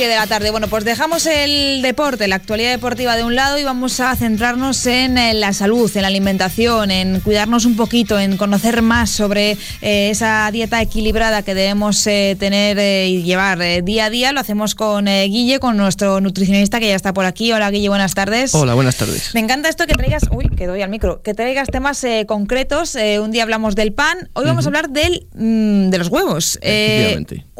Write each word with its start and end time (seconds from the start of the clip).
10 0.00 0.08
de 0.08 0.16
la 0.16 0.26
tarde. 0.26 0.50
Bueno, 0.50 0.66
pues 0.66 0.86
dejamos 0.86 1.26
el 1.26 1.82
deporte, 1.82 2.26
la 2.26 2.36
actualidad 2.36 2.70
deportiva 2.70 3.16
de 3.16 3.24
un 3.24 3.34
lado 3.34 3.58
y 3.58 3.64
vamos 3.64 4.00
a 4.00 4.16
centrarnos 4.16 4.86
en 4.86 5.18
eh, 5.18 5.34
la 5.34 5.52
salud, 5.52 5.94
en 5.94 6.00
la 6.00 6.08
alimentación, 6.08 6.90
en 6.90 7.20
cuidarnos 7.20 7.66
un 7.66 7.76
poquito, 7.76 8.18
en 8.18 8.38
conocer 8.38 8.80
más 8.80 9.10
sobre 9.10 9.58
eh, 9.82 10.08
esa 10.08 10.48
dieta 10.52 10.80
equilibrada 10.80 11.42
que 11.42 11.52
debemos 11.52 12.06
eh, 12.06 12.34
tener 12.38 12.78
y 13.10 13.24
llevar 13.24 13.58
día 13.84 14.06
a 14.06 14.10
día. 14.10 14.32
Lo 14.32 14.40
hacemos 14.40 14.74
con 14.74 15.04
Guille, 15.04 15.60
con 15.60 15.76
nuestro 15.76 16.22
nutricionista 16.22 16.80
que 16.80 16.88
ya 16.88 16.96
está 16.96 17.12
por 17.12 17.26
aquí. 17.26 17.52
Hola 17.52 17.70
Guille, 17.70 17.90
buenas 17.90 18.14
tardes. 18.14 18.54
Hola, 18.54 18.72
buenas 18.72 18.96
tardes. 18.96 19.34
Me 19.34 19.40
encanta 19.40 19.68
esto 19.68 19.86
que 19.86 19.92
traigas, 19.92 20.22
uy, 20.30 20.48
que 20.56 20.66
doy 20.66 20.80
al 20.80 20.88
micro, 20.88 21.20
que 21.20 21.34
traigas 21.34 21.68
temas 21.68 22.06
concretos. 22.26 22.96
un 23.20 23.32
día 23.32 23.42
hablamos 23.42 23.74
del 23.74 23.92
pan, 23.92 24.30
hoy 24.32 24.46
vamos 24.46 24.64
a 24.64 24.68
hablar 24.70 24.88
del, 24.88 25.26
mm, 25.34 25.90
de 25.90 25.98
los 25.98 26.08
huevos. 26.08 26.58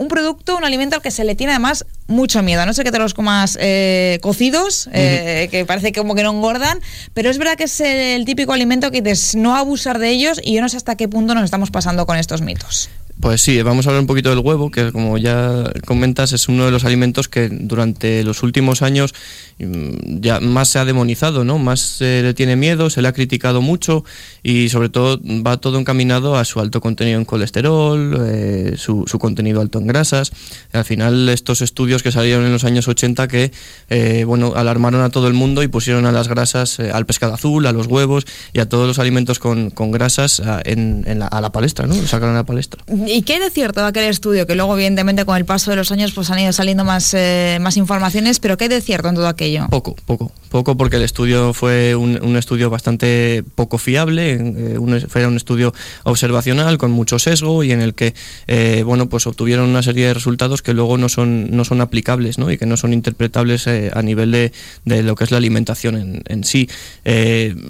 Un 0.01 0.09
producto, 0.09 0.57
un 0.57 0.65
alimento 0.65 0.97
al 0.97 1.03
que 1.03 1.11
se 1.11 1.25
le 1.25 1.35
tiene 1.35 1.53
además 1.53 1.85
mucho 2.07 2.43
miedo. 2.43 2.65
no 2.65 2.73
sé 2.73 2.85
que 2.85 2.91
te 2.91 2.99
los 2.99 3.13
comas 3.13 3.59
eh, 3.61 4.19
cocidos, 4.23 4.89
eh, 4.95 5.49
que 5.51 5.67
parece 5.67 5.93
como 5.93 6.15
que 6.15 6.23
no 6.23 6.31
engordan, 6.31 6.81
pero 7.13 7.29
es 7.29 7.37
verdad 7.37 7.57
que 7.57 7.65
es 7.65 7.81
el 7.81 8.25
típico 8.25 8.55
alimento 8.55 8.91
que 8.91 9.03
dices 9.03 9.37
no 9.37 9.57
abusar 9.57 9.99
de 9.99 10.09
ellos 10.09 10.41
y 10.43 10.55
yo 10.55 10.63
no 10.63 10.71
sé 10.71 10.79
hasta 10.79 10.97
qué 10.97 11.07
punto 11.07 11.35
nos 11.35 11.45
estamos 11.45 11.71
pasando 11.71 12.07
con 12.07 12.17
estos 12.17 12.41
mitos. 12.41 12.89
Pues 13.21 13.43
sí, 13.43 13.61
vamos 13.61 13.87
a 13.87 13.91
hablar 13.91 14.01
un 14.01 14.07
poquito 14.07 14.31
del 14.31 14.39
huevo, 14.39 14.71
que 14.71 14.93
como 14.93 15.19
ya 15.19 15.71
comentas 15.85 16.33
es 16.33 16.49
uno 16.49 16.65
de 16.65 16.71
los 16.71 16.85
alimentos 16.85 17.29
que 17.29 17.51
durante 17.51 18.25
los 18.25 18.43
últimos 18.43 18.81
años 18.81 19.15
mm, 19.59 20.21
ya 20.21 20.41
más 20.41 20.71
se 20.71 20.79
ha 20.79 20.87
demonizado, 20.87 21.45
¿no? 21.45 21.59
Más 21.59 21.81
se 21.81 22.23
le 22.23 22.33
tiene 22.33 22.57
miedo, 22.57 22.89
se 22.89 23.03
le 23.03 23.09
ha 23.09 23.13
criticado 23.13 23.61
mucho 23.61 24.05
y 24.43 24.71
sobre 24.71 24.89
todo 24.89 25.21
va 25.47 25.59
todo 25.59 25.79
encaminado 25.79 26.37
a 26.37 26.47
su 26.47 26.61
alto 26.61 26.81
contenido 26.81 27.19
en 27.19 27.27
colesterol, 27.27 28.17
eh, 28.27 28.75
su, 28.79 29.05
contenido 29.21 29.61
alto 29.61 29.79
en 29.81 29.87
grasas. 29.87 30.33
Al 30.73 30.87
final 30.87 31.29
estos 31.29 31.61
estudios 31.61 32.03
que 32.03 32.13
salieron 32.13 32.47
en 32.47 32.53
los 32.53 32.65
años 32.65 32.89
80 32.89 33.29
que, 33.29 33.53
eh, 33.91 34.25
bueno, 34.27 34.55
alarmaron 34.57 35.03
a 35.03 35.11
todo 35.11 35.29
el 35.29 35.35
mundo 35.35 35.63
y 35.63 35.69
pusieron 35.69 36.07
a 36.07 36.13
las 36.13 36.29
grasas, 36.29 36.79
eh, 36.79 36.91
al 36.91 37.05
pescado 37.05 37.35
azul, 37.35 37.67
a 37.67 37.73
los 37.73 37.87
huevos 37.87 38.25
y 38.55 38.61
a 38.61 38.69
todos 38.69 38.87
los 38.87 38.99
alimentos 38.99 39.39
con, 39.39 39.69
con 39.71 39.91
grasas 39.91 40.41
a, 40.41 40.63
en, 40.65 41.05
la, 41.19 41.27
a 41.27 41.41
la 41.43 41.53
palestra, 41.53 41.87
¿no? 41.87 41.95
Sacaron 41.95 42.35
a 42.35 42.39
la 42.39 42.47
palestra. 42.47 42.83
¿Y 43.13 43.23
qué 43.23 43.41
de 43.41 43.51
cierto 43.51 43.81
de 43.81 43.89
aquel 43.89 44.05
estudio? 44.05 44.47
Que 44.47 44.55
luego, 44.55 44.75
evidentemente, 44.75 45.25
con 45.25 45.37
el 45.37 45.45
paso 45.45 45.71
de 45.71 45.77
los 45.77 45.91
años 45.91 46.13
pues 46.13 46.31
han 46.31 46.39
ido 46.39 46.53
saliendo 46.53 46.85
más, 46.85 47.13
eh, 47.15 47.59
más 47.61 47.77
informaciones, 47.77 48.39
pero 48.39 48.57
¿qué 48.57 48.69
de 48.69 48.81
cierto 48.81 49.09
en 49.09 49.17
todo 49.17 49.27
aquello? 49.27 49.67
Poco, 49.69 49.97
poco. 50.07 50.31
Poco 50.49 50.77
porque 50.77 50.97
el 50.97 51.03
estudio 51.03 51.53
fue 51.53 51.95
un, 51.95 52.37
estudio 52.37 52.71
bastante 52.71 53.45
poco 53.55 53.79
fiable, 53.79 54.33
eh, 54.33 54.79
un, 54.79 55.01
fue 55.09 55.25
un 55.25 55.37
estudio 55.37 55.73
observacional 56.03 56.77
con 56.77 56.91
mucho 56.91 57.21
sesgo 57.21 57.63
y 57.63 57.71
en 57.71 57.81
el 57.81 57.95
que, 57.95 58.15
eh, 58.49 58.83
bueno, 58.85 59.09
pues 59.09 59.29
obtuvieron 59.29 59.69
una 59.69 59.83
serie 59.85 60.07
de 60.07 60.15
resultados 60.15 60.63
que 60.63 60.75
luego 60.75 60.99
no 60.99 61.09
son, 61.09 61.57
no 61.57 61.65
son 61.65 61.81
aplicables 61.81 62.39
¿no? 62.39 62.51
y 62.51 62.59
que 62.59 62.67
no 62.67 62.77
son 62.77 62.93
interpretables 62.93 63.69
a 63.69 64.03
nivel 64.03 64.33
de, 64.33 64.53
de, 64.85 65.05
lo 65.05 65.15
que 65.15 65.23
es 65.23 65.31
la 65.31 65.37
alimentación 65.37 65.97
en, 65.97 66.23
en 66.27 66.43
sí. 66.43 66.69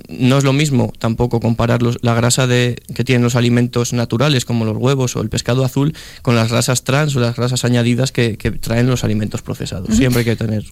no 0.08 0.38
es 0.38 0.44
lo 0.44 0.54
mismo 0.54 0.90
tampoco 0.98 1.38
comparar 1.38 1.80
la 1.82 2.14
grasa 2.14 2.46
de, 2.46 2.80
que 2.94 3.04
tienen 3.04 3.22
los 3.22 3.36
alimentos 3.36 3.92
naturales 3.92 4.46
como 4.46 4.64
los 4.64 4.78
huevos 4.78 5.16
el 5.22 5.28
pescado 5.28 5.64
azul 5.64 5.94
con 6.22 6.36
las 6.36 6.50
grasas 6.50 6.84
trans 6.84 7.14
o 7.16 7.20
las 7.20 7.36
grasas 7.36 7.64
añadidas 7.64 8.12
que, 8.12 8.36
traen 8.60 8.86
los 8.88 9.04
alimentos 9.04 9.42
procesados. 9.42 9.96
Siempre 9.96 10.20
hay 10.20 10.24
que 10.24 10.36
tener, 10.36 10.64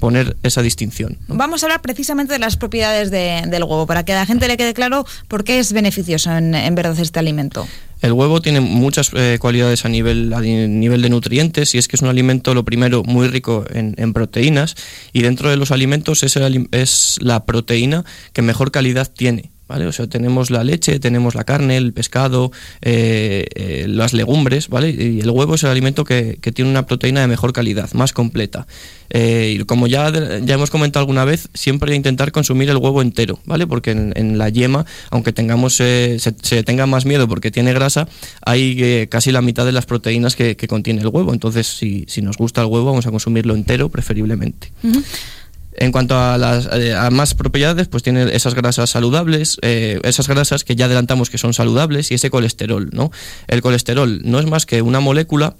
poner 0.00 0.36
esa 0.42 0.62
distinción. 0.62 1.18
Vamos 1.28 1.62
a 1.62 1.66
hablar 1.66 1.80
precisamente 1.80 2.32
de 2.32 2.38
las 2.38 2.56
propiedades 2.56 3.10
del 3.10 3.62
huevo, 3.62 3.86
para 3.86 4.04
que 4.04 4.12
a 4.12 4.16
la 4.16 4.26
gente 4.26 4.48
le 4.48 4.56
quede 4.56 4.74
claro 4.74 5.06
por 5.28 5.44
qué 5.44 5.58
es 5.58 5.72
beneficioso 5.72 6.30
en, 6.32 6.74
verdad 6.74 6.98
este 6.98 7.18
alimento. 7.18 7.66
El 8.00 8.12
huevo 8.12 8.42
tiene 8.42 8.60
muchas 8.60 9.10
eh, 9.14 9.38
cualidades 9.40 9.84
a 9.84 9.88
nivel, 9.88 10.32
a 10.32 10.40
nivel 10.40 11.02
de 11.02 11.08
nutrientes 11.08 11.74
y 11.74 11.78
es 11.78 11.86
que 11.86 11.94
es 11.94 12.02
un 12.02 12.08
alimento, 12.08 12.52
lo 12.52 12.64
primero, 12.64 13.04
muy 13.04 13.28
rico 13.28 13.64
en, 13.72 14.12
proteínas 14.12 14.74
y 15.12 15.22
dentro 15.22 15.48
de 15.50 15.56
los 15.56 15.70
alimentos 15.70 16.24
es, 16.24 16.36
es 16.72 17.16
la 17.20 17.44
proteína 17.44 18.04
que 18.32 18.42
mejor 18.42 18.72
calidad 18.72 19.08
tiene. 19.08 19.51
O 19.80 19.92
sea, 19.92 20.06
tenemos 20.06 20.50
la 20.50 20.64
leche, 20.64 20.98
tenemos 21.00 21.34
la 21.34 21.44
carne, 21.44 21.76
el 21.76 21.92
pescado, 21.92 22.52
eh, 22.82 23.46
eh, 23.54 23.86
las 23.88 24.12
legumbres, 24.12 24.68
¿vale? 24.68 24.90
Y 24.90 25.20
el 25.20 25.30
huevo 25.30 25.54
es 25.54 25.62
el 25.64 25.70
alimento 25.70 26.04
que, 26.04 26.38
tiene 26.54 26.70
una 26.70 26.86
proteína 26.86 27.22
de 27.22 27.26
mejor 27.26 27.52
calidad, 27.52 27.90
más 27.94 28.12
completa. 28.12 28.66
Eh, 29.10 29.56
y 29.58 29.64
como 29.64 29.86
ya, 29.86 30.10
ya 30.40 30.54
hemos 30.54 30.70
comentado 30.70 31.02
alguna 31.02 31.24
vez, 31.24 31.48
siempre 31.54 31.94
intentar 31.94 32.32
consumir 32.32 32.68
el 32.70 32.76
huevo 32.76 33.00
entero, 33.02 33.38
¿vale? 33.46 33.66
Porque 33.66 33.90
en, 33.90 34.38
la 34.38 34.48
yema, 34.48 34.84
aunque 35.10 35.32
tengamos 35.32 35.74
se, 35.74 36.18
tenga 36.64 36.86
más 36.86 37.06
miedo 37.06 37.28
porque 37.28 37.50
tiene 37.50 37.72
grasa, 37.72 38.08
hay 38.44 39.06
casi 39.08 39.32
la 39.32 39.40
mitad 39.40 39.64
de 39.64 39.72
las 39.72 39.86
proteínas 39.86 40.36
que, 40.36 40.56
contiene 40.68 41.00
el 41.00 41.08
huevo. 41.08 41.32
Entonces, 41.32 41.66
si, 41.66 42.06
nos 42.22 42.36
gusta 42.36 42.60
el 42.60 42.66
huevo, 42.68 42.86
vamos 42.86 43.06
a 43.06 43.10
consumirlo 43.10 43.54
entero 43.54 43.88
preferiblemente. 43.88 44.70
En 45.74 45.92
cuanto 45.92 46.18
a 46.18 46.36
las 46.38 46.68
eh, 46.72 46.94
más 47.10 47.34
propiedades, 47.34 47.88
pues 47.88 48.02
tiene 48.02 48.34
esas 48.34 48.54
grasas 48.54 48.90
saludables, 48.90 49.58
eh, 49.62 50.00
esas 50.04 50.28
grasas 50.28 50.64
que 50.64 50.76
ya 50.76 50.84
adelantamos 50.84 51.30
que 51.30 51.38
son 51.38 51.54
saludables 51.54 52.10
y 52.10 52.14
ese 52.14 52.30
colesterol, 52.30 52.90
¿no? 52.92 53.10
El 53.48 53.62
colesterol 53.62 54.20
no 54.24 54.38
es 54.38 54.46
más 54.46 54.66
que 54.66 54.82
una 54.82 55.00
molécula 55.00 55.56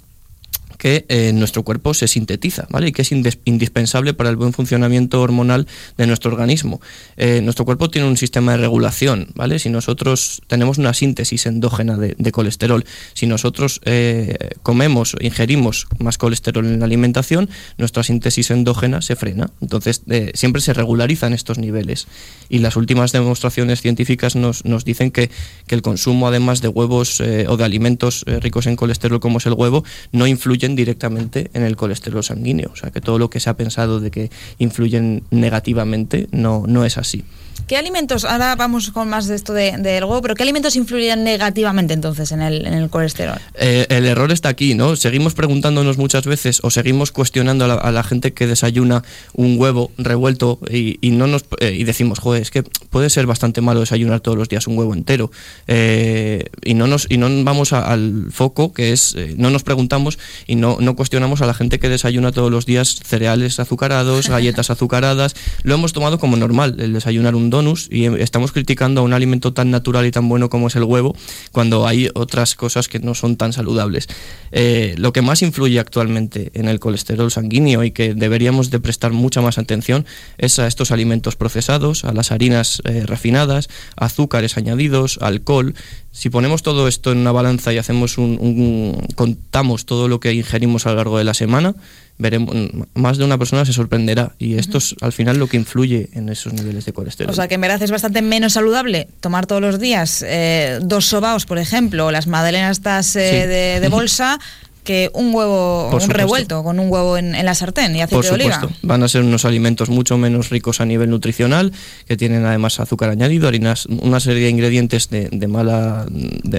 que 0.83 1.05
eh, 1.09 1.33
nuestro 1.33 1.63
cuerpo 1.63 1.95
se 1.95 2.09
sintetiza, 2.09 2.67
¿vale? 2.69 2.89
Y 2.89 2.93
que 2.93 3.03
es 3.03 3.13
indispensable 3.13 4.15
para 4.15 4.31
el 4.31 4.35
buen 4.37 4.53
funcionamiento 4.53 5.23
hormonal 5.23 5.69
de 5.97 6.09
nuestro 6.09 6.33
organismo. 6.33 6.81
Eh, 7.17 7.41
nuestro 7.41 7.65
cuerpo 7.65 7.89
tiene 7.89 8.09
un 8.09 8.17
sistema 8.17 8.51
de 8.51 8.59
regulación, 8.59 9.29
¿vale? 9.37 9.61
Si 9.61 9.71
nosotros 9.71 10.43
tenemos 10.49 10.79
una 10.79 10.93
síntesis 10.93 11.47
endógena 11.47 11.97
de, 11.97 12.33
colesterol, 12.33 12.85
si 13.15 13.29
nosotros 13.29 13.81
eh, 13.85 14.37
comemos 14.65 15.15
ingerimos 15.21 15.87
más 16.01 16.19
colesterol 16.19 16.67
en 16.67 16.81
la 16.81 16.87
alimentación, 16.87 17.49
nuestra 17.79 18.03
síntesis 18.03 18.51
endógena 18.51 19.03
se 19.03 19.15
frena. 19.15 19.51
Entonces, 19.61 20.03
siempre 20.35 20.63
se 20.63 20.75
regularizan 20.75 21.33
estos 21.33 21.59
niveles. 21.59 22.09
Y 22.49 22.59
las 22.59 22.75
últimas 22.75 23.13
demostraciones 23.13 23.83
científicas 23.83 24.35
nos, 24.35 24.65
nos 24.65 24.85
dicen 24.85 25.13
que, 25.13 25.31
que, 25.69 25.77
el 25.77 25.83
consumo, 25.83 26.27
además 26.27 26.61
de 26.61 26.67
huevos 26.67 27.21
o 27.21 27.57
de 27.57 27.65
alimentos 27.65 28.25
ricos 28.27 28.67
en 28.67 28.75
colesterol 28.75 29.21
como 29.21 29.39
es 29.39 29.47
el 29.47 29.53
huevo, 29.53 29.85
no 30.11 30.27
influyen 30.27 30.72
directamente 30.75 31.51
en 31.55 31.63
el 31.63 31.77
colesterol 31.77 32.23
sanguíneo. 32.23 32.71
O 32.73 32.77
sea 32.77 32.91
que 32.91 33.01
todo 33.01 33.19
lo 33.19 33.31
que 33.31 33.41
se 33.41 33.51
ha 33.51 33.57
pensado 33.57 34.01
de 34.01 34.11
que 34.11 34.31
influyen 34.59 35.25
negativamente 35.31 36.29
no, 36.33 36.65
no 36.67 36.85
es 36.85 36.99
así. 36.99 37.25
¿Qué 37.67 37.77
alimentos, 37.77 38.25
ahora 38.25 38.55
vamos 38.57 38.91
con 38.91 39.09
más 39.09 39.27
de 39.27 39.35
esto 39.35 39.53
del 39.53 40.05
huevo, 40.05 40.21
pero 40.21 40.35
qué 40.35 40.43
alimentos 40.43 40.77
influirían 40.77 41.25
negativamente 41.25 41.95
entonces 41.95 42.33
en 42.33 42.43
el, 42.43 42.67
en 42.67 42.75
el 42.75 42.91
colesterol? 42.91 43.39
Eh, 43.55 43.87
el 43.89 44.05
error 44.07 44.33
está 44.33 44.49
aquí, 44.49 44.75
¿no? 44.75 44.97
Seguimos 44.97 45.35
preguntándonos 45.35 45.97
muchas 45.97 46.27
veces 46.27 46.61
o 46.63 46.71
seguimos 46.71 47.13
cuestionando 47.13 47.65
a 47.65 47.91
la, 47.91 48.03
gente 48.03 48.33
que 48.33 48.47
desayuna 48.47 49.05
un 49.33 49.59
huevo 49.59 49.93
revuelto 49.97 50.59
y, 50.69 50.99
no 51.13 51.27
nos, 51.27 51.45
eh, 51.61 51.73
y 51.73 51.85
decimos, 51.85 52.19
joder, 52.19 52.43
es 52.43 52.51
que 52.51 52.63
puede 52.63 53.11
ser 53.11 53.27
bastante 53.27 53.61
malo 53.61 53.81
desayunar 53.81 54.21
todos 54.21 54.37
los 54.37 54.49
días 54.49 54.67
un 54.67 54.77
huevo 54.77 54.95
entero. 54.95 55.31
Eh, 55.69 56.47
y, 56.65 56.75
no 56.75 56.89
nos, 56.89 57.07
y 57.09 57.17
no 57.17 57.29
vamos 57.45 57.73
al 57.73 58.27
foco 58.31 58.73
que 58.73 58.93
es, 58.93 59.17
no 59.37 59.51
nos 59.51 59.63
preguntamos 59.63 60.19
y 60.47 60.57
no, 60.57 60.79
no 60.81 60.97
cuestionamos 60.97 61.43
a 61.43 61.47
la 61.47 61.55
gente 61.55 61.79
que 61.79 61.89
desayuna 61.89 62.33
todos 62.33 62.51
los 62.51 62.67
días 62.67 63.01
cereales 63.05 63.61
azucarados, 63.61 64.29
galletas 64.31 64.71
azucaradas. 64.71 65.37
Lo 65.63 65.75
hemos 65.75 65.93
tomado 65.93 66.19
como 66.19 66.37
normal, 66.37 66.77
el 66.81 66.93
desayunar 66.93 67.35
un 67.35 67.52
y 67.91 68.07
estamos 68.07 68.51
criticando 68.53 69.03
a 69.03 69.05
un 69.05 69.13
alimento 69.13 69.53
tan 69.53 69.71
natural 69.71 70.07
y 70.07 70.11
tan 70.11 70.27
bueno 70.27 70.49
como 70.49 70.69
es 70.69 70.77
el 70.77 70.85
huevo 70.85 71.15
cuando 71.53 71.87
hay 71.87 72.09
otras 72.15 72.55
cosas 72.55 72.89
que 72.89 72.99
no 72.99 73.15
son 73.15 73.37
tan 73.37 73.53
saludables. 73.53 74.09
Eh, 74.53 74.95
lo 74.97 75.13
que 75.13 75.21
más 75.21 75.43
influye 75.43 75.79
actualmente 75.79 76.51
en 76.55 76.67
el 76.67 76.81
colesterol 76.81 77.31
sanguíneo 77.31 77.85
y 77.85 77.91
que 77.91 78.15
deberíamos 78.15 78.71
de 78.71 78.81
prestar 78.81 79.13
mucha 79.13 79.43
más 79.43 79.59
atención 79.59 80.07
es 80.39 80.59
a 80.59 80.67
estos 80.67 80.93
alimentos 80.93 81.37
procesados, 81.37 82.05
a 82.05 82.15
las 82.15 82.33
harinas 82.33 82.81
eh, 82.85 83.05
refinadas, 83.05 83.69
azúcares 83.97 84.57
añadidos, 84.57 85.19
alcohol. 85.21 85.75
Si 86.11 86.31
ponemos 86.31 86.63
todo 86.63 86.89
esto 86.89 87.13
en 87.13 87.19
una 87.19 87.33
balanza 87.33 87.73
y 87.73 87.79
hacemos 87.79 88.17
un, 88.17 88.97
contamos 89.15 89.85
todo 89.85 90.09
lo 90.09 90.21
que 90.21 90.33
ingerimos 90.33 90.87
a 90.87 90.91
lo 90.91 90.97
largo 90.97 91.19
de 91.19 91.25
la 91.25 91.35
semana, 91.35 91.75
veremos 92.23 92.57
más 92.95 93.19
de 93.19 93.25
una 93.25 93.37
persona 93.37 93.65
se 93.65 93.73
sorprenderá. 93.73 94.33
Y 94.39 94.55
esto 94.55 94.79
es 94.79 94.95
al 95.01 95.13
final 95.13 95.39
lo 95.39 95.49
que 95.49 95.57
influye 95.57 96.09
en 96.13 96.29
esos 96.29 96.53
niveles 96.53 96.87
de 96.87 96.93
colesterol. 96.93 97.31
O 97.31 97.35
sea 97.35 97.49
que 97.49 97.57
en 97.57 97.61
verdad 97.61 97.83
es 97.83 97.91
bastante 97.91 98.23
menos 98.23 98.55
saludable 98.55 99.09
tomar 99.21 99.47
todos 99.47 99.61
los 99.61 99.79
días 99.79 100.25
eh, 100.27 100.79
dos 100.83 101.07
sobaos, 101.07 101.45
por 101.45 101.59
ejemplo, 101.59 102.07
o 102.07 102.11
las 102.11 102.27
magdalenas 102.27 102.79
estas 102.79 103.17
eh, 103.17 103.81
de, 103.81 103.89
bolsa 103.91 104.39
que 104.85 105.11
un 105.15 105.35
huevo 105.35 105.91
un 105.91 106.11
revuelto 106.11 106.63
con 106.63 106.81
un 106.81 106.91
huevo 106.91 107.17
en, 107.17 107.33
la 107.45 107.55
sartén 107.55 107.95
y 107.95 108.03
aceite 108.03 108.17
Por 108.17 108.25
supuesto. 108.25 108.61
de 108.61 108.67
oliva. 108.67 108.79
Van 108.83 109.03
a 109.03 109.09
ser 109.09 109.23
unos 109.23 109.45
alimentos 109.45 109.89
mucho 109.89 110.19
menos 110.19 110.51
ricos 110.51 110.81
a 110.81 110.87
nivel 110.87 111.11
nutricional, 111.11 111.73
que 112.07 112.17
tienen 112.17 112.45
además 112.45 112.81
azúcar 112.81 113.11
añadido, 113.11 113.49
harinas, 113.49 113.87
una 113.87 114.21
serie 114.21 114.45
de 114.45 114.51
ingredientes 114.51 115.09
de, 115.11 115.47
mala, 115.49 116.07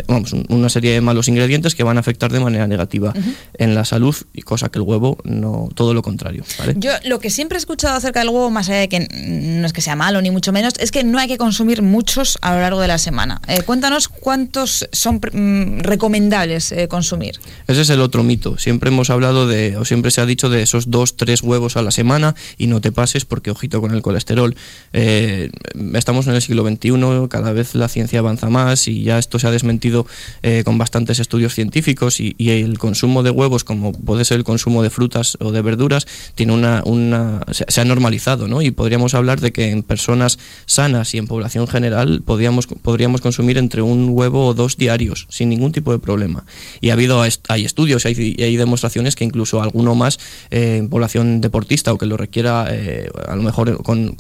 vamos, 0.08 0.34
una 0.50 0.70
serie 0.70 0.94
de 0.94 1.02
malos 1.02 1.28
ingredientes 1.28 1.76
que 1.76 1.84
van 1.84 1.98
a 1.98 2.00
afectar 2.02 2.32
de 2.32 2.40
manera 2.40 2.68
negativa 2.68 3.14
en 3.58 3.76
la 3.76 3.86
salud 3.86 4.16
y 4.34 4.42
cosa 4.42 4.70
que 4.70 4.80
el 4.80 4.84
huevo 4.84 5.18
no, 5.24 5.70
todo 5.74 5.94
lo 5.94 6.02
contrario. 6.02 6.44
Yo 6.76 6.92
lo 7.06 7.20
que 7.20 7.30
siempre 7.30 7.58
he 7.58 7.60
escuchado 7.60 7.96
acerca 7.96 8.20
del 8.20 8.30
huevo, 8.30 8.50
más 8.50 8.70
allá 8.70 8.80
de 8.80 8.90
que 8.90 9.00
no 9.00 9.66
es 9.66 9.74
que 9.74 9.82
sea 9.82 9.96
malo 9.96 10.22
ni 10.22 10.32
mucho 10.32 10.52
menos, 10.52 10.74
es 10.80 10.92
que 10.92 11.04
no 11.04 11.20
hay 11.20 11.28
que 11.28 11.38
consumir 11.38 11.82
muchos 11.82 12.38
a 12.42 12.54
lo 12.54 12.62
largo 12.62 12.80
de 12.80 12.88
la 12.88 12.98
semana. 12.98 13.42
Eh, 13.48 13.62
cuéntanos 13.64 14.08
cuántos 14.08 14.88
son 14.92 15.16
mm, 15.16 15.80
recomendables 15.80 16.72
eh, 16.72 16.88
consumir. 16.88 17.40
Ese 17.68 17.82
es 17.82 17.90
el 17.90 18.02
otro 18.02 18.13
otro 18.14 18.24
mito. 18.24 18.60
Siempre 18.60 18.90
hemos 18.90 19.10
hablado 19.10 19.48
de, 19.48 19.76
o 19.76 19.86
siempre 19.86 20.12
se 20.12 20.22
ha 20.22 20.28
dicho 20.28 20.48
de 20.48 20.62
esos 20.62 20.92
dos, 20.92 21.18
tres 21.18 21.42
huevos 21.42 21.78
a 21.78 21.82
la 21.82 21.90
semana 21.90 22.36
y 22.60 22.68
no 22.68 22.80
te 22.80 22.92
pases 22.92 23.26
porque 23.26 23.50
ojito 23.50 23.82
con 23.82 23.92
el 23.92 24.04
colesterol. 24.04 24.56
Eh, 24.94 25.50
estamos 25.96 26.28
en 26.28 26.36
el 26.36 26.42
siglo 26.44 26.64
XXI, 26.64 27.28
cada 27.28 27.54
vez 27.54 27.74
la 27.74 27.88
ciencia 27.88 28.20
avanza 28.20 28.52
más 28.52 28.88
y 28.88 29.02
ya 29.02 29.18
esto 29.18 29.40
se 29.40 29.48
ha 29.48 29.52
desmentido 29.52 30.06
eh, 30.44 30.62
con 30.64 30.78
bastantes 30.78 31.20
estudios 31.20 31.56
científicos 31.56 32.20
y, 32.20 32.36
el 32.38 32.78
consumo 32.78 33.24
de 33.24 33.32
huevos, 33.32 33.64
como 33.64 33.94
puede 33.94 34.26
ser 34.26 34.38
el 34.38 34.44
consumo 34.44 34.84
de 34.84 34.92
frutas 34.92 35.38
o 35.40 35.52
de 35.52 35.64
verduras, 35.64 36.06
tiene 36.36 36.54
una, 36.54 36.84
una 36.86 37.42
se, 37.52 37.82
ha 37.82 37.86
normalizado, 37.86 38.48
¿no? 38.48 38.62
Y 38.62 38.70
podríamos 38.70 39.16
hablar 39.16 39.42
de 39.42 39.52
que 39.52 39.72
en 39.72 39.82
personas 39.82 40.38
sanas 40.68 41.16
y 41.16 41.18
en 41.18 41.26
población 41.26 41.68
general 41.68 42.22
podríamos, 42.24 42.68
podríamos 42.68 43.22
consumir 43.22 43.58
entre 43.58 43.82
un 43.82 44.10
huevo 44.12 44.46
o 44.46 44.54
dos 44.54 44.78
diarios 44.78 45.26
sin 45.30 45.50
ningún 45.50 45.72
tipo 45.72 45.92
de 45.92 45.98
problema. 45.98 46.46
Y 46.80 46.92
ha 46.92 46.94
habido 46.94 47.24
hay 47.48 47.66
estudios 47.66 48.03
y 48.10 48.42
hay, 48.42 48.58
demostraciones 48.58 49.16
que 49.16 49.24
incluso 49.24 49.62
alguno 49.62 49.96
más 49.96 50.20
eh, 50.52 50.78
en 50.78 50.90
población 50.90 51.42
deportista 51.42 51.94
o 51.94 51.98
que 51.98 52.06
lo 52.06 52.18
requiera, 52.18 52.68
eh, 52.70 53.10
a 53.28 53.36
lo 53.36 53.44
mejor 53.44 53.82
con, 53.84 54.16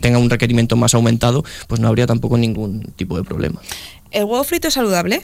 tenga 0.00 0.18
un 0.18 0.30
requerimiento 0.30 0.76
más 0.76 0.94
aumentado, 0.94 1.44
pues 1.66 1.80
no 1.80 1.88
habría 1.88 2.06
tampoco 2.06 2.36
ningún 2.36 2.82
tipo 2.96 3.16
de 3.16 3.24
problema. 3.24 3.60
¿El 4.10 4.24
huevo 4.24 4.44
frito 4.44 4.68
es 4.68 4.74
saludable? 4.74 5.22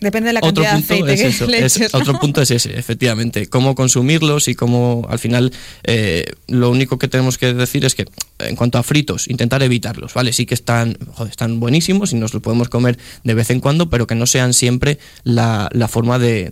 Depende 0.00 0.28
de 0.28 0.32
la 0.34 0.40
cantidad 0.40 0.74
de 0.74 0.78
aceite 0.78 1.16
que 1.16 1.88
Otro 1.92 2.18
punto 2.20 2.42
es 2.42 2.50
ese, 2.50 2.78
efectivamente. 2.78 3.46
Cómo 3.46 3.74
consumirlos 3.74 4.48
y 4.48 4.54
cómo, 4.54 5.06
al 5.08 5.18
final, 5.18 5.52
eh, 5.84 6.24
lo 6.48 6.70
único 6.70 6.98
que 6.98 7.08
tenemos 7.08 7.38
que 7.38 7.54
decir 7.54 7.84
es 7.84 7.94
que, 7.94 8.06
en 8.38 8.56
cuanto 8.56 8.78
a 8.78 8.82
fritos, 8.82 9.28
intentar 9.28 9.62
evitarlos, 9.62 10.14
¿vale? 10.14 10.32
Sí 10.32 10.46
que 10.46 10.54
están, 10.54 10.98
están 11.28 11.60
buenísimos 11.60 12.12
y 12.12 12.16
nos 12.16 12.34
los 12.34 12.42
podemos 12.42 12.68
comer 12.68 12.98
de 13.24 13.34
vez 13.34 13.50
en 13.50 13.60
cuando, 13.60 13.90
pero 13.90 14.06
que 14.06 14.14
no 14.14 14.26
sean 14.26 14.54
siempre 14.54 14.98
la, 15.24 15.70
forma 15.88 16.18
de, 16.18 16.50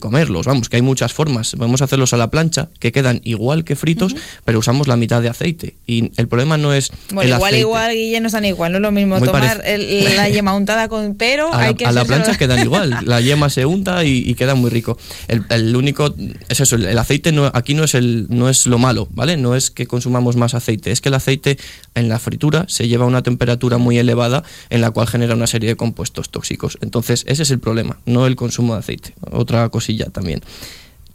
comerlos. 0.00 0.46
Vamos, 0.46 0.68
que 0.68 0.76
hay 0.76 0.82
muchas 0.82 1.12
formas. 1.12 1.54
Podemos 1.56 1.82
hacerlos 1.82 2.12
a 2.12 2.16
la 2.16 2.30
plancha, 2.30 2.68
que 2.78 2.92
quedan 2.92 3.20
igual 3.24 3.64
que 3.64 3.76
fritos, 3.76 4.14
pero 4.44 4.58
usamos 4.58 4.88
la 4.88 4.96
mitad 4.96 5.22
de 5.22 5.28
aceite. 5.28 5.76
Y 5.86 6.12
el 6.16 6.28
problema 6.28 6.56
no 6.56 6.72
es. 6.72 6.90
Bueno, 7.12 7.36
igual, 7.36 7.54
igual, 7.56 7.92
Guille, 7.92 8.20
no 8.20 8.26
están 8.26 8.44
igual. 8.44 8.72
No 8.72 8.78
es 8.78 8.82
lo 8.82 8.92
mismo 8.92 9.20
tomar 9.20 9.62
la 9.64 10.28
yema 10.28 10.54
untada 10.54 10.88
con. 10.88 11.14
Pero 11.14 11.52
a 11.52 11.60
hay 11.60 11.68
la, 11.70 11.74
que. 11.74 11.86
A 11.86 11.92
la 11.92 12.04
plancha 12.04 12.36
quedan 12.36 12.61
igual, 12.62 12.98
la 13.04 13.20
yema 13.20 13.50
se 13.50 13.66
unta 13.66 14.04
y, 14.04 14.34
queda 14.34 14.54
muy 14.54 14.70
rico. 14.70 14.98
El, 15.28 15.76
único 15.76 16.14
es 16.48 16.60
eso, 16.60 16.76
el, 16.76 16.98
aceite 16.98 17.32
no, 17.32 17.50
aquí 17.52 17.74
no 17.74 17.84
es 17.84 17.94
el 17.94 18.26
no 18.28 18.48
es 18.48 18.66
lo 18.66 18.78
malo, 18.78 19.08
¿vale? 19.12 19.36
No 19.36 19.54
es 19.54 19.70
que 19.70 19.86
consumamos 19.86 20.36
más 20.36 20.54
aceite, 20.54 20.90
es 20.90 21.00
que 21.00 21.08
el 21.08 21.14
aceite 21.14 21.58
en 21.94 22.08
la 22.08 22.18
fritura 22.18 22.64
se 22.68 22.88
lleva 22.88 23.04
a 23.04 23.08
una 23.08 23.22
temperatura 23.22 23.78
muy 23.78 23.98
elevada 23.98 24.42
en 24.70 24.80
la 24.80 24.90
cual 24.90 25.06
genera 25.06 25.34
una 25.34 25.46
serie 25.46 25.70
de 25.70 25.76
compuestos 25.76 26.30
tóxicos. 26.30 26.78
Entonces, 26.80 27.24
ese 27.26 27.42
es 27.42 27.50
el 27.50 27.60
problema, 27.60 27.98
no 28.06 28.26
el 28.26 28.36
consumo 28.36 28.74
de 28.74 28.80
aceite. 28.80 29.14
Otra 29.30 29.68
cosilla 29.68 30.06
también. 30.06 30.42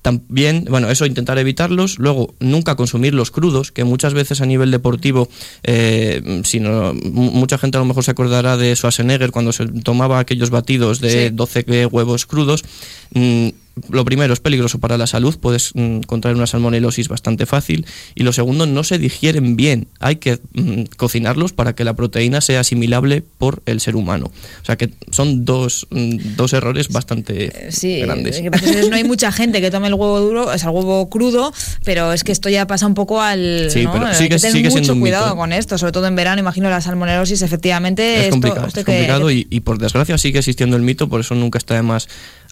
También, 0.08 0.64
bueno, 0.70 0.90
eso 0.90 1.06
intentar 1.06 1.38
evitarlos. 1.38 2.00
Luego, 2.00 2.34
nunca 2.40 2.78
consumir 2.78 3.14
los 3.14 3.30
crudos, 3.30 3.74
que 3.74 3.84
muchas 3.84 4.14
veces 4.14 4.40
a 4.40 4.46
nivel 4.46 4.72
deportivo, 4.72 5.28
eh, 5.64 6.42
si 6.46 6.62
mucha 6.62 7.58
gente 7.58 7.78
a 7.78 7.82
lo 7.82 7.86
mejor 7.86 8.06
se 8.06 8.12
acordará 8.12 8.56
de 8.56 8.74
Schwarzenegger 8.74 9.32
cuando 9.32 9.52
se 9.52 9.66
tomaba 9.68 10.20
aquellos 10.20 10.50
batidos 10.50 11.02
de 11.02 11.30
12 11.32 11.88
huevos 11.88 12.26
crudos. 12.26 12.64
Mm, 13.14 13.50
lo 13.90 14.06
primero 14.06 14.34
es 14.34 14.40
peligroso 14.40 14.80
para 14.80 14.98
la 14.98 15.08
salud, 15.08 15.38
puedes 15.40 15.72
mm, 15.74 16.02
contraer 16.02 16.36
una 16.36 16.48
salmonelosis 16.48 17.08
bastante 17.08 17.46
fácil. 17.46 17.86
Y 18.16 18.24
lo 18.24 18.34
segundo, 18.34 18.66
no 18.66 18.84
se 18.84 18.98
digieren 18.98 19.56
bien. 19.56 19.88
Hay 20.00 20.18
que 20.18 20.40
mm, 20.54 20.84
cocinarlos 20.98 21.54
para 21.54 21.74
que 21.74 21.84
la 21.84 21.94
proteína 21.94 22.42
sea 22.42 22.62
asimilable 22.62 23.24
por 23.38 23.62
el 23.66 23.80
ser 23.80 23.96
humano. 23.96 24.32
O 24.62 24.66
sea 24.66 24.78
que 24.78 24.92
son 25.12 25.46
dos, 25.46 25.88
mm, 25.90 26.36
dos 26.36 26.54
errores 26.54 26.90
bastante 26.90 27.68
eh, 27.68 27.72
sí, 27.72 28.02
grandes. 28.02 28.42
no 28.90 28.96
hay 28.96 29.04
mucha 29.04 29.32
gente 29.32 29.62
que 29.62 29.72
tome 29.72 29.88
el 29.88 29.94
huevo 29.94 30.20
duro, 30.20 30.54
es 30.54 30.64
el 30.64 30.70
huevo 30.70 31.10
crudo, 31.10 31.54
pero 31.84 32.14
es 32.14 32.24
que 32.24 32.32
esto 32.32 32.50
ya 32.50 32.68
pasa 32.68 32.88
un 32.88 32.94
poco 32.94 33.22
al. 33.22 33.70
Sí, 33.70 33.86
pero 33.92 34.14
sigue, 34.14 34.36
hay 34.36 34.40
que 34.40 34.40
tener 34.40 34.72
mucho 34.72 35.00
cuidado 35.00 35.36
con 35.36 35.54
esto, 35.54 35.78
sobre 35.78 35.92
todo 35.92 36.08
en 36.08 36.16
verano. 36.16 36.40
Imagino 36.40 36.70
la 36.70 36.82
salmonelosis, 36.82 37.42
efectivamente. 37.42 38.26
Es 38.26 38.32
complicado, 38.32 38.68
es 38.68 38.74
complicado 38.74 39.32
y, 39.32 39.48
y 39.50 39.60
por 39.62 39.78
desgracia 39.78 40.18
sigue 40.18 40.40
existiendo 40.40 40.76
el 40.76 40.84
mito, 40.84 41.08
por 41.10 41.22
eso 41.22 41.36
nunca 41.36 41.58
está 41.58 41.76
de 41.76 41.82
más 41.82 42.08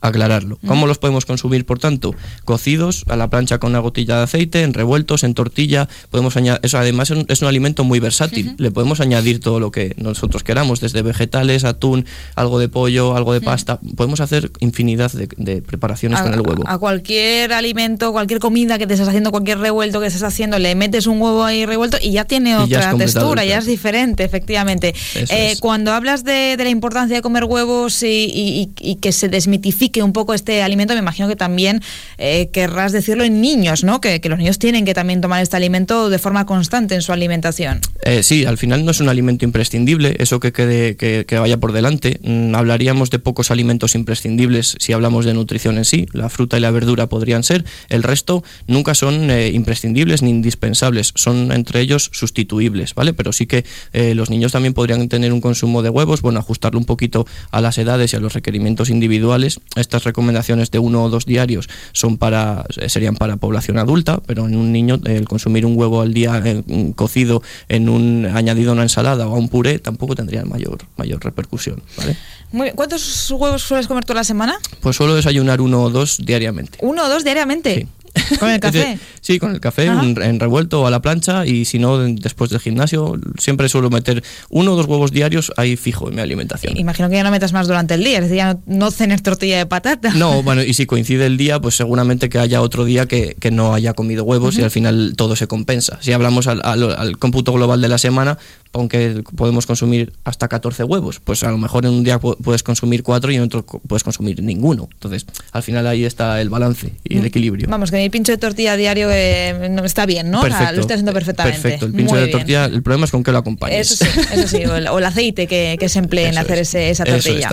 aclararlo. 0.08 0.60
¿Cómo 0.68 0.88
los 0.88 0.98
podemos 0.98 1.26
consumir, 1.26 1.66
por 1.66 1.80
tanto? 1.80 2.16
Cocidos 2.44 3.06
a 3.08 3.16
la 3.16 3.30
plancha 3.30 3.60
con 3.60 3.72
una 3.72 3.80
gotilla 3.80 4.18
de 4.18 4.24
aceite, 4.24 4.64
en 4.64 4.74
revueltos, 4.74 5.24
en 5.24 5.34
tortilla. 5.34 5.88
Podemos 6.10 6.38
añadir, 6.38 6.60
eso 6.64 6.78
además 6.78 7.12
es 7.28 7.42
un, 7.42 7.48
alimento 7.48 7.84
muy 7.84 8.00
versátil. 8.00 8.56
Le 8.58 8.72
podemos 8.72 9.00
añadir 9.00 9.40
todo 9.40 9.60
lo 9.60 9.72
que 9.72 9.96
nosotros 9.98 10.44
queramos, 10.44 10.80
desde 10.80 11.02
vegetales, 11.02 11.64
atún, 11.64 12.06
algo 12.36 12.60
de 12.60 12.70
pollo, 12.70 13.16
algo 13.16 13.34
de 13.34 13.42
pasta. 13.42 13.80
Podemos 13.96 14.20
hacer 14.20 14.52
infinidad 14.60 15.12
de, 15.12 15.62
preparaciones 15.62 16.22
con 16.22 16.34
el 16.34 16.42
huevo. 16.42 16.64
A 16.68 16.78
cualquier 16.78 17.54
alimento, 17.54 18.12
cualquier 18.12 18.40
comida 18.40 18.78
que 18.78 18.88
te 18.88 18.94
estés 18.94 19.08
haciendo, 19.08 19.32
cualquier 19.32 19.60
revuelto 19.60 20.00
que 20.00 20.08
estés 20.08 20.24
haciendo, 20.24 20.60
le 20.60 20.76
metes 20.76 21.08
un 21.08 21.22
huevo 21.22 21.44
ahí 21.44 21.66
revuelto 21.66 21.98
y 22.02 22.12
ya 22.12 22.26
tiene 22.26 22.58
otra 22.58 22.96
textura, 22.96 23.46
ya 23.46 23.58
es 23.58 23.66
diferente, 23.66 24.24
efectivamente. 24.24 24.94
Eh, 25.16 25.56
cuando 25.60 25.92
hablas 25.92 26.24
de, 26.24 26.56
la 26.58 26.70
importancia 26.70 27.16
de 27.16 27.22
comer 27.22 27.44
huevos 27.46 28.04
y, 28.04 28.72
y 28.80 28.96
que 28.96 29.12
se 29.12 29.30
desmitifique 29.30 29.95
que 29.96 30.04
un 30.04 30.12
poco 30.12 30.34
este 30.34 30.62
alimento, 30.62 30.94
me 30.94 31.00
imagino 31.00 31.30
que 31.30 31.38
también 31.38 31.82
eh, 32.18 32.50
querrás 32.52 32.92
decirlo 32.92 33.24
en 33.24 33.40
niños, 33.40 33.86
¿no? 33.86 34.02
Que, 34.02 34.20
los 34.26 34.38
niños 34.38 34.60
tienen 34.60 34.84
que 34.84 34.94
también 34.94 35.22
tomar 35.22 35.42
este 35.42 35.56
alimento 35.56 36.10
de 36.10 36.20
forma 36.20 36.46
constante 36.46 36.96
en 36.96 37.02
su 37.02 37.14
alimentación. 37.14 37.80
Eh, 38.04 38.22
sí, 38.22 38.44
al 38.44 38.58
final 38.58 38.84
no 38.84 38.92
es 38.92 39.00
un 39.00 39.08
alimento 39.08 39.46
imprescindible, 39.46 40.18
eso 40.20 40.42
que 40.42 40.52
quede 40.52 40.98
que, 40.98 41.40
vaya 41.40 41.58
por 41.62 41.72
delante. 41.72 42.20
Mm, 42.24 42.56
hablaríamos 42.56 43.10
de 43.10 43.20
pocos 43.20 43.52
alimentos 43.52 43.96
imprescindibles 43.96 44.76
si 44.80 44.92
hablamos 44.92 45.24
de 45.24 45.34
nutrición 45.34 45.78
en 45.78 45.86
sí. 45.86 46.08
La 46.12 46.28
fruta 46.28 46.58
y 46.58 46.60
la 46.60 46.72
verdura 46.72 47.08
podrían 47.08 47.44
ser. 47.44 47.64
El 47.88 48.04
resto 48.04 48.44
nunca 48.68 48.96
son 48.96 49.32
eh, 49.32 49.52
imprescindibles 49.54 50.22
ni 50.24 50.32
indispensables, 50.32 51.14
son 51.16 51.54
entre 51.54 51.80
ellos 51.80 52.10
sustituibles, 52.12 52.96
¿vale? 52.96 53.14
Pero 53.14 53.32
sí 53.32 53.46
que 53.46 53.64
los 53.94 54.30
niños 54.30 54.52
también 54.52 54.74
podrían 54.74 55.08
tener 55.08 55.32
un 55.32 55.40
consumo 55.40 55.82
de 55.82 55.90
huevos, 55.90 56.22
bueno, 56.22 56.40
ajustarlo 56.40 56.80
un 56.80 56.86
poquito 56.86 57.26
a 57.52 57.62
las 57.62 57.78
edades 57.78 58.12
y 58.12 58.18
a 58.18 58.20
los 58.20 58.34
requerimientos 58.34 58.90
individuales 58.90 59.62
estas 59.76 60.04
recomendaciones 60.04 60.72
de 60.72 60.80
uno 60.80 61.04
o 61.04 61.10
dos 61.10 61.26
diarios 61.26 61.68
son 61.92 62.18
para, 62.18 62.66
serían 62.88 63.16
para 63.16 63.38
población 63.38 63.78
adulta, 63.78 64.20
pero 64.26 64.48
en 64.48 64.56
un 64.56 64.72
niño 64.72 65.00
el 65.06 65.28
consumir 65.28 65.66
un 65.66 65.78
huevo 65.78 66.02
al 66.02 66.14
día 66.14 66.42
eh, 66.44 66.64
cocido 66.96 67.42
en 67.70 67.90
un 67.90 68.26
añadido 68.34 68.72
a 68.72 68.74
una 68.74 68.84
ensalada 68.84 69.28
o 69.28 69.36
a 69.36 69.40
un 69.40 69.50
puré 69.50 69.80
tampoco 69.80 70.16
tendría 70.16 70.46
mayor, 70.46 70.80
mayor 70.98 71.24
repercusión. 71.24 71.82
¿vale? 71.98 72.18
Muy 72.52 72.72
¿Cuántos 72.72 73.32
huevos 73.32 73.64
sueles 73.64 73.88
comer 73.88 74.06
toda 74.06 74.22
la 74.22 74.24
semana? 74.24 74.58
Pues 74.82 74.96
suelo 74.96 75.16
desayunar 75.16 75.62
uno 75.62 75.84
o 75.84 75.90
dos 75.90 76.20
diariamente. 76.24 76.78
¿Uno 76.82 77.06
o 77.06 77.10
dos 77.10 77.24
diariamente? 77.24 77.88
¿Con 78.40 78.50
el 78.50 78.60
café? 78.60 78.98
sí, 79.22 79.40
con 79.40 79.52
el 79.52 79.60
café 79.60 79.86
en, 79.86 80.40
revuelto 80.40 80.82
o 80.82 80.88
a 80.88 80.92
la 80.92 81.02
plancha 81.02 81.46
y 81.46 81.66
si 81.66 81.80
no, 81.80 81.98
después 81.98 82.50
del 82.50 82.60
gimnasio, 82.60 83.20
siempre 83.38 83.70
suelo 83.70 83.90
meter 83.90 84.24
uno 84.50 84.74
o 84.74 84.76
dos 84.76 84.86
huevos 84.88 85.12
diarios 85.12 85.52
ahí 85.58 85.76
fijo 85.76 86.10
en 86.10 86.16
mi 86.16 86.22
alimentación. 86.22 86.78
Imagino 86.78 87.10
que 87.10 87.16
ya 87.16 87.24
no 87.24 87.32
metas 87.32 87.54
más 87.54 87.68
durante 87.68 87.94
el 87.94 88.04
día, 88.04 88.18
es 88.18 88.24
decir, 88.24 88.38
ya 88.38 88.58
no, 88.66 88.92
cenes 88.92 89.24
tortilla 89.24 89.58
de 89.58 89.66
patata. 89.66 90.14
No, 90.14 90.44
bueno, 90.44 90.64
y 90.64 90.74
si 90.74 90.86
coincide 90.86 91.26
el 91.26 91.38
día, 91.38 91.60
pues 91.60 91.76
seguramente 91.76 92.30
que 92.30 92.40
haya 92.40 92.62
otro 92.62 92.86
día 92.86 93.06
que, 93.08 93.36
no 93.52 93.76
haya 93.76 93.94
comido 93.94 94.24
huevos 94.24 94.58
y 94.58 94.64
al 94.64 94.72
final 94.72 95.14
todo 95.16 95.36
se 95.36 95.48
compensa. 95.48 96.00
Si 96.02 96.12
hablamos 96.12 96.48
al, 96.48 96.62
al 96.64 97.18
cómputo 97.20 97.54
global 97.54 97.80
de 97.80 97.88
la 97.88 98.00
semana, 98.00 98.40
aunque 98.76 99.24
podemos 99.36 99.66
consumir 99.66 100.14
hasta 100.26 100.48
14 100.48 100.84
huevos, 100.84 101.22
pues 101.22 101.44
a 101.44 101.52
lo 101.52 101.58
mejor 101.58 101.86
en 101.86 101.94
un 101.94 102.04
día 102.04 102.20
puedes 102.20 102.62
consumir 102.62 103.04
cuatro 103.04 103.32
y 103.32 103.36
en 103.38 103.44
otro 103.44 103.66
puedes 103.66 104.04
consumir 104.04 104.44
ninguno. 104.44 104.90
Entonces, 104.92 105.26
al 105.54 105.64
final 105.64 105.88
ahí 105.88 106.04
está 106.04 106.42
el 106.42 106.50
balance 106.50 106.94
y 107.04 107.16
el 107.16 107.24
mm. 107.24 107.26
equilibrio. 107.26 107.68
Vamos, 107.70 107.90
que 107.90 107.98
mi 107.98 108.10
pincho 108.10 108.34
de 108.34 108.38
tortilla 108.38 108.76
diario 108.76 109.10
eh, 109.12 109.70
no 109.72 109.86
está 109.86 110.06
bien, 110.06 110.30
¿no? 110.30 110.42
Perfecto, 110.42 110.74
lo 110.74 110.82
estoy 110.82 110.94
haciendo 110.96 111.14
perfectamente. 111.14 111.62
Perfecto, 111.62 111.86
el 111.86 111.94
pincho 111.94 112.16
de 112.16 112.28
tortilla, 112.28 112.66
el 112.66 112.84
problema 112.84 113.06
es 113.06 113.12
con 113.12 113.24
qué 113.24 113.32
lo 113.32 113.38
acompañes. 113.38 113.92
Eso 113.92 114.06
sí, 114.06 114.20
eso 114.34 114.48
sí 114.48 114.66
o, 114.66 114.98
el, 114.98 115.06
aceite 115.06 115.48
que, 115.48 115.86
se 115.88 116.00
emplee 116.00 116.28
en 116.28 116.38
hacer 116.38 116.60
esa 116.60 117.06
tortilla. 117.06 117.52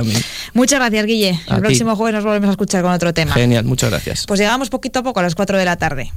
muchas 0.54 0.80
gracias, 0.80 1.06
Guille. 1.06 1.40
el 1.48 1.60
próximo 1.60 1.94
jueves 1.94 2.16
nos 2.16 2.24
volvemos 2.24 2.48
a 2.48 2.52
escuchar 2.52 2.82
con 2.82 2.92
otro 2.92 3.14
tema. 3.14 3.32
Genial, 3.32 3.64
muchas 3.64 3.90
gracias. 3.90 4.24
Pues 4.26 4.40
llegamos 4.40 4.70
poquito 4.70 4.98
a 4.98 5.02
poco 5.02 5.20
a 5.20 5.22
las 5.22 5.36
4 5.36 5.56
de 5.56 5.64
la 5.64 5.76
tarde. 5.76 6.10